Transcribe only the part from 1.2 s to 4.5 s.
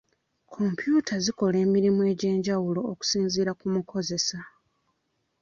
zikola emirimu egy'enjawulo okusinziira ku mukozesa.